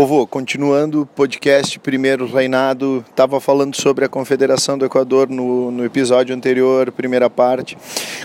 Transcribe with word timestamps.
Povo, 0.00 0.28
continuando 0.28 1.02
o 1.02 1.06
podcast 1.06 1.76
Primeiro 1.80 2.24
Reinado, 2.24 3.04
estava 3.10 3.40
falando 3.40 3.74
sobre 3.74 4.04
a 4.04 4.08
Confederação 4.08 4.78
do 4.78 4.84
Equador 4.84 5.28
no, 5.28 5.72
no 5.72 5.84
episódio 5.84 6.36
anterior, 6.36 6.92
primeira 6.92 7.28
parte. 7.28 7.76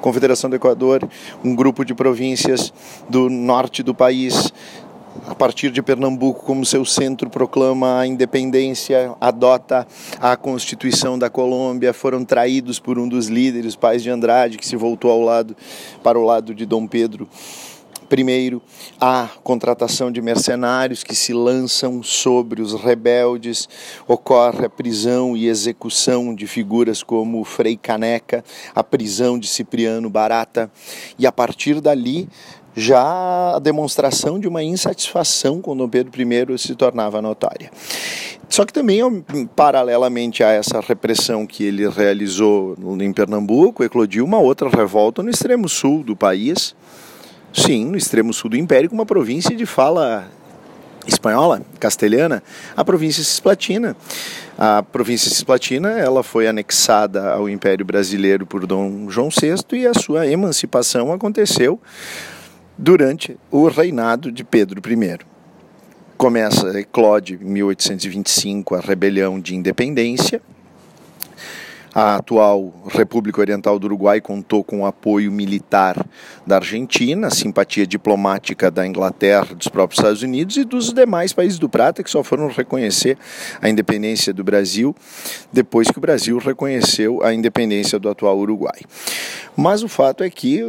Confederação 0.00 0.50
do 0.50 0.56
Equador, 0.56 1.08
um 1.44 1.54
grupo 1.54 1.84
de 1.84 1.94
províncias 1.94 2.72
do 3.08 3.30
norte 3.30 3.84
do 3.84 3.94
país, 3.94 4.52
a 5.28 5.34
partir 5.36 5.70
de 5.70 5.80
Pernambuco 5.80 6.44
como 6.44 6.66
seu 6.66 6.84
centro, 6.84 7.30
proclama 7.30 8.00
a 8.00 8.04
independência, 8.04 9.14
adota 9.20 9.86
a 10.20 10.36
Constituição 10.36 11.16
da 11.16 11.30
Colômbia, 11.30 11.92
foram 11.92 12.24
traídos 12.24 12.80
por 12.80 12.98
um 12.98 13.08
dos 13.08 13.28
líderes, 13.28 13.76
pais 13.76 14.02
de 14.02 14.10
Andrade, 14.10 14.58
que 14.58 14.66
se 14.66 14.74
voltou 14.74 15.08
ao 15.08 15.22
lado 15.22 15.56
para 16.02 16.18
o 16.18 16.24
lado 16.24 16.52
de 16.52 16.66
Dom 16.66 16.88
Pedro 16.88 17.28
Primeiro, 18.10 18.60
a 19.00 19.28
contratação 19.44 20.10
de 20.10 20.20
mercenários 20.20 21.04
que 21.04 21.14
se 21.14 21.32
lançam 21.32 22.02
sobre 22.02 22.60
os 22.60 22.74
rebeldes, 22.74 23.68
ocorre 24.04 24.66
a 24.66 24.68
prisão 24.68 25.36
e 25.36 25.46
execução 25.46 26.34
de 26.34 26.44
figuras 26.48 27.04
como 27.04 27.44
Frei 27.44 27.76
Caneca, 27.76 28.44
a 28.74 28.82
prisão 28.82 29.38
de 29.38 29.46
Cipriano 29.46 30.10
Barata, 30.10 30.68
e 31.16 31.24
a 31.24 31.30
partir 31.30 31.80
dali 31.80 32.28
já 32.74 33.54
a 33.54 33.60
demonstração 33.60 34.40
de 34.40 34.48
uma 34.48 34.64
insatisfação 34.64 35.62
com 35.62 35.76
Dom 35.76 35.88
Pedro 35.88 36.20
I 36.20 36.58
se 36.58 36.74
tornava 36.74 37.22
notória. 37.22 37.70
Só 38.48 38.64
que 38.64 38.72
também, 38.72 39.24
paralelamente 39.54 40.42
a 40.42 40.48
essa 40.50 40.80
repressão 40.80 41.46
que 41.46 41.62
ele 41.62 41.88
realizou 41.88 42.76
em 43.00 43.12
Pernambuco, 43.12 43.84
eclodiu 43.84 44.24
uma 44.24 44.40
outra 44.40 44.68
revolta 44.68 45.22
no 45.22 45.30
extremo 45.30 45.68
sul 45.68 46.02
do 46.02 46.16
país, 46.16 46.74
Sim, 47.52 47.86
no 47.86 47.96
extremo 47.96 48.32
sul 48.32 48.50
do 48.50 48.56
Império, 48.56 48.90
uma 48.92 49.04
província 49.04 49.54
de 49.56 49.66
fala 49.66 50.28
espanhola, 51.06 51.62
castelhana, 51.78 52.42
a 52.76 52.84
província 52.84 53.22
cisplatina. 53.22 53.96
A 54.56 54.82
província 54.82 55.30
cisplatina 55.30 55.90
ela 55.98 56.22
foi 56.22 56.46
anexada 56.46 57.32
ao 57.32 57.48
Império 57.48 57.84
Brasileiro 57.84 58.46
por 58.46 58.66
Dom 58.66 59.08
João 59.08 59.28
VI 59.30 59.78
e 59.78 59.86
a 59.86 59.94
sua 59.94 60.26
emancipação 60.26 61.12
aconteceu 61.12 61.80
durante 62.76 63.36
o 63.50 63.66
reinado 63.68 64.30
de 64.30 64.44
Pedro 64.44 64.80
I. 64.86 65.18
Começa, 66.16 66.78
eclode 66.78 67.38
em 67.40 67.46
1825 67.46 68.74
a 68.74 68.80
rebelião 68.80 69.40
de 69.40 69.54
independência, 69.54 70.42
a 71.94 72.16
atual 72.16 72.72
República 72.88 73.40
Oriental 73.40 73.78
do 73.78 73.84
Uruguai 73.84 74.20
contou 74.20 74.62
com 74.62 74.82
o 74.82 74.86
apoio 74.86 75.30
militar 75.30 76.06
da 76.46 76.56
Argentina, 76.56 77.30
simpatia 77.30 77.86
diplomática 77.86 78.70
da 78.70 78.86
Inglaterra, 78.86 79.54
dos 79.54 79.68
próprios 79.68 79.98
Estados 79.98 80.22
Unidos 80.22 80.56
e 80.56 80.64
dos 80.64 80.92
demais 80.92 81.32
países 81.32 81.58
do 81.58 81.68
Prata, 81.68 82.02
que 82.02 82.10
só 82.10 82.22
foram 82.22 82.48
reconhecer 82.48 83.18
a 83.60 83.68
independência 83.68 84.32
do 84.32 84.44
Brasil 84.44 84.94
depois 85.52 85.90
que 85.90 85.98
o 85.98 86.00
Brasil 86.00 86.38
reconheceu 86.38 87.22
a 87.22 87.34
independência 87.34 87.98
do 87.98 88.08
atual 88.08 88.38
Uruguai. 88.38 88.80
Mas 89.56 89.82
o 89.82 89.88
fato 89.88 90.22
é 90.22 90.30
que 90.30 90.62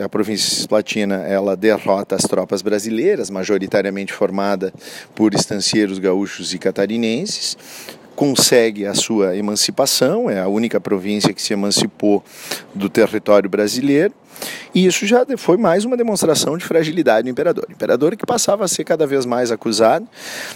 a, 0.00 0.04
a 0.04 0.08
província 0.08 0.50
cisplatina 0.50 1.16
ela 1.26 1.56
derrota 1.56 2.16
as 2.16 2.24
tropas 2.24 2.62
brasileiras, 2.62 3.30
majoritariamente 3.30 4.12
formada 4.12 4.72
por 5.14 5.34
estancieiros 5.34 5.98
gaúchos 5.98 6.52
e 6.52 6.58
catarinenses, 6.58 7.56
consegue 8.14 8.86
a 8.86 8.94
sua 8.94 9.36
emancipação, 9.36 10.30
é 10.30 10.40
a 10.40 10.48
única 10.48 10.80
província 10.80 11.32
que 11.32 11.42
se 11.42 11.52
emancipou 11.52 12.22
do 12.74 12.88
território 12.88 13.48
brasileiro 13.48 14.14
e 14.74 14.86
isso 14.86 15.06
já 15.06 15.24
foi 15.36 15.56
mais 15.56 15.84
uma 15.84 15.96
demonstração 15.96 16.58
de 16.58 16.64
fragilidade 16.64 17.24
do 17.24 17.30
imperador. 17.30 17.64
O 17.68 17.72
imperador 17.72 18.16
que 18.16 18.26
passava 18.26 18.64
a 18.64 18.68
ser 18.68 18.82
cada 18.82 19.06
vez 19.06 19.24
mais 19.24 19.52
acusado 19.52 20.08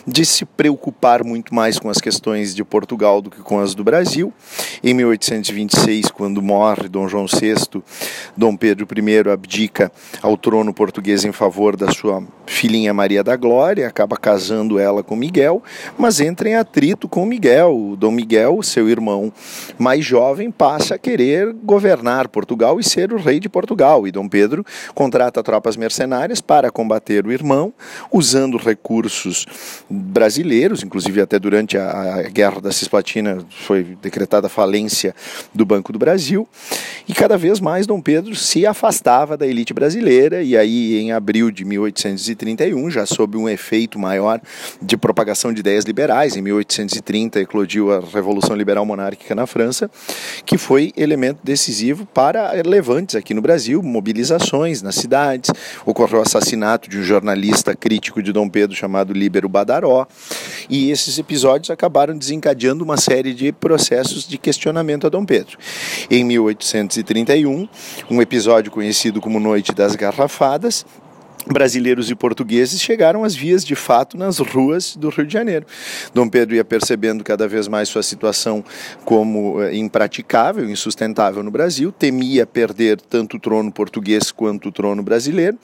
de 0.04 0.24
se 0.24 0.44
preocupar 0.44 1.22
muito 1.22 1.54
mais 1.54 1.78
com 1.78 1.88
as 1.88 1.98
questões 1.98 2.52
de 2.52 2.64
Portugal 2.64 3.22
do 3.22 3.30
que 3.30 3.40
com 3.40 3.60
as 3.60 3.76
do 3.76 3.84
Brasil. 3.84 4.32
Em 4.82 4.92
1826, 4.92 6.10
quando 6.10 6.42
morre 6.42 6.88
Dom 6.88 7.06
João 7.06 7.26
VI, 7.26 7.80
Dom 8.36 8.56
Pedro 8.56 8.88
I 8.92 9.30
abdica 9.30 9.92
ao 10.20 10.36
trono 10.36 10.74
português 10.74 11.24
em 11.24 11.30
favor 11.30 11.76
da 11.76 11.92
sua 11.92 12.20
filhinha 12.44 12.92
Maria 12.92 13.22
da 13.22 13.36
Glória, 13.36 13.86
acaba 13.86 14.16
casando 14.16 14.78
ela 14.80 15.02
com 15.04 15.14
Miguel, 15.14 15.62
mas 15.96 16.18
entra 16.18 16.48
em 16.48 16.56
atrito 16.56 17.08
com 17.08 17.24
Miguel. 17.24 17.76
O 17.76 17.96
Dom 17.96 18.10
Miguel, 18.10 18.60
seu 18.62 18.88
irmão 18.88 19.32
mais 19.78 20.04
jovem, 20.04 20.50
passa 20.50 20.96
a 20.96 20.98
querer 20.98 21.52
governar 21.52 22.26
Portugal 22.28 22.80
e 22.80 22.84
ser 22.84 23.12
o 23.12 23.16
rei 23.16 23.38
de 23.38 23.48
Portugal 23.48 23.67
Portugal. 23.68 24.06
E 24.06 24.10
Dom 24.10 24.28
Pedro 24.28 24.64
contrata 24.94 25.42
tropas 25.42 25.76
mercenárias 25.76 26.40
para 26.40 26.70
combater 26.70 27.26
o 27.26 27.32
irmão, 27.32 27.72
usando 28.10 28.56
recursos 28.56 29.46
brasileiros, 29.88 30.82
inclusive 30.82 31.20
até 31.20 31.38
durante 31.38 31.76
a, 31.76 32.14
a 32.14 32.22
Guerra 32.22 32.60
da 32.60 32.72
Cisplatina 32.72 33.44
foi 33.66 33.96
decretada 34.00 34.46
a 34.46 34.50
falência 34.50 35.14
do 35.54 35.66
Banco 35.66 35.92
do 35.92 35.98
Brasil, 35.98 36.48
e 37.08 37.14
cada 37.14 37.38
vez 37.38 37.58
mais 37.58 37.86
Dom 37.86 38.02
Pedro 38.02 38.36
se 38.36 38.66
afastava 38.66 39.34
da 39.34 39.46
elite 39.46 39.72
brasileira, 39.72 40.42
e 40.42 40.56
aí 40.56 40.98
em 40.98 41.10
abril 41.10 41.50
de 41.50 41.64
1831, 41.64 42.90
já 42.90 43.06
sob 43.06 43.38
um 43.38 43.48
efeito 43.48 43.98
maior 43.98 44.40
de 44.82 44.96
propagação 44.96 45.50
de 45.50 45.60
ideias 45.60 45.86
liberais, 45.86 46.36
em 46.36 46.42
1830 46.42 47.40
eclodiu 47.40 47.90
a 47.92 48.00
Revolução 48.00 48.54
Liberal 48.54 48.84
Monárquica 48.84 49.34
na 49.34 49.46
França, 49.46 49.90
que 50.44 50.58
foi 50.58 50.92
elemento 50.96 51.40
decisivo 51.42 52.04
para 52.04 52.52
levantes 52.66 53.16
aqui 53.16 53.32
no 53.32 53.40
Brasil 53.40 53.82
mobilizações 53.82 54.82
nas 54.82 54.96
cidades, 54.96 55.50
ocorreu 55.86 56.18
o 56.18 56.22
assassinato 56.22 56.90
de 56.90 56.98
um 56.98 57.02
jornalista 57.02 57.74
crítico 57.74 58.22
de 58.22 58.32
Dom 58.32 58.50
Pedro 58.50 58.76
chamado 58.76 59.14
Líbero 59.14 59.48
Badaró, 59.48 60.06
e 60.68 60.90
esses 60.90 61.18
episódios 61.18 61.70
acabaram 61.70 62.16
desencadeando 62.18 62.84
uma 62.84 62.98
série 62.98 63.32
de 63.32 63.50
processos 63.50 64.28
de 64.28 64.36
questionamento 64.36 65.06
a 65.06 65.10
Dom 65.10 65.24
Pedro. 65.24 65.56
Em 66.10 66.22
1831, 67.02 67.68
um 68.10 68.20
episódio 68.22 68.70
conhecido 68.70 69.20
como 69.20 69.40
Noite 69.40 69.72
das 69.72 69.94
Garrafadas, 69.96 70.84
brasileiros 71.46 72.10
e 72.10 72.14
portugueses 72.14 72.80
chegaram 72.80 73.24
às 73.24 73.34
vias 73.34 73.64
de 73.64 73.74
fato 73.74 74.16
nas 74.16 74.38
ruas 74.38 74.96
do 74.96 75.08
Rio 75.08 75.26
de 75.26 75.32
Janeiro. 75.32 75.66
Dom 76.12 76.28
Pedro 76.28 76.54
ia 76.54 76.64
percebendo 76.64 77.24
cada 77.24 77.46
vez 77.46 77.68
mais 77.68 77.88
sua 77.88 78.02
situação 78.02 78.64
como 79.04 79.62
eh, 79.62 79.76
impraticável, 79.76 80.68
insustentável 80.68 81.42
no 81.42 81.50
Brasil, 81.50 81.92
temia 81.92 82.46
perder 82.46 83.00
tanto 83.00 83.36
o 83.36 83.40
trono 83.40 83.72
português 83.72 84.30
quanto 84.30 84.68
o 84.68 84.72
trono 84.72 85.02
brasileiro, 85.02 85.58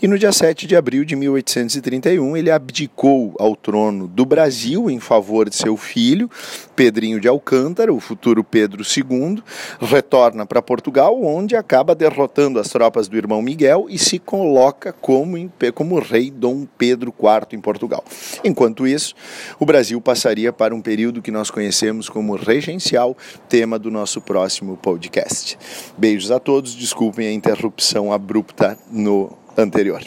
e 0.00 0.08
no 0.08 0.18
dia 0.18 0.32
7 0.32 0.66
de 0.66 0.76
abril 0.76 1.04
de 1.04 1.16
1831 1.16 2.36
ele 2.36 2.50
abdicou 2.50 3.34
ao 3.38 3.56
trono 3.56 4.06
do 4.06 4.24
Brasil 4.24 4.90
em 4.90 5.00
favor 5.00 5.48
de 5.48 5.56
seu 5.56 5.76
filho, 5.76 6.30
Pedrinho 6.74 7.20
de 7.20 7.28
Alcântara, 7.28 7.92
o 7.92 8.00
futuro 8.00 8.44
Pedro 8.44 8.82
II, 8.82 9.42
retorna 9.80 10.44
para 10.44 10.62
Portugal, 10.62 11.22
onde 11.22 11.56
acaba 11.56 11.94
derrotando 11.94 12.58
as 12.58 12.68
tropas 12.68 13.08
do 13.08 13.16
irmão 13.16 13.40
Miguel 13.40 13.86
e 13.88 13.98
se 13.98 14.18
coloca 14.18 14.92
como 14.92 15.15
como, 15.24 15.52
como 15.74 15.98
rei 15.98 16.30
Dom 16.30 16.66
Pedro 16.76 17.14
IV 17.18 17.56
em 17.56 17.60
Portugal. 17.60 18.04
Enquanto 18.44 18.86
isso, 18.86 19.14
o 19.58 19.64
Brasil 19.64 20.00
passaria 20.00 20.52
para 20.52 20.74
um 20.74 20.80
período 20.80 21.22
que 21.22 21.30
nós 21.30 21.50
conhecemos 21.50 22.08
como 22.08 22.36
regencial, 22.36 23.16
tema 23.48 23.78
do 23.78 23.90
nosso 23.90 24.20
próximo 24.20 24.76
podcast. 24.76 25.58
Beijos 25.96 26.30
a 26.30 26.38
todos, 26.38 26.74
desculpem 26.74 27.28
a 27.28 27.32
interrupção 27.32 28.12
abrupta 28.12 28.78
no 28.90 29.32
anterior. 29.56 30.02